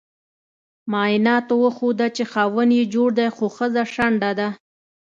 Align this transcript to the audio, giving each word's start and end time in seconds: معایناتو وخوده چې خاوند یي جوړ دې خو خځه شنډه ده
معایناتو 0.91 1.53
وخوده 1.65 2.07
چې 2.15 2.23
خاوند 2.31 2.71
یي 2.79 2.83
جوړ 2.93 3.09
دې 3.19 3.27
خو 3.35 3.45
خځه 3.55 3.83
شنډه 3.93 4.31
ده 4.39 4.49